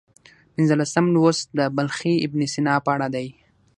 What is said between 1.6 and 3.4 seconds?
بلخي ابن سینا په اړه دی.